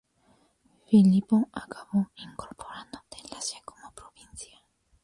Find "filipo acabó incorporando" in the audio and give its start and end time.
0.87-3.03